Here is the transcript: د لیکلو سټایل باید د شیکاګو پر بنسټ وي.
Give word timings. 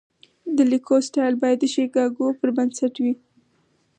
د 0.55 0.57
لیکلو 0.71 0.97
سټایل 1.07 1.35
باید 1.43 1.57
د 1.61 1.65
شیکاګو 1.73 2.27
پر 2.39 2.49
بنسټ 2.57 2.93
وي. 3.03 3.13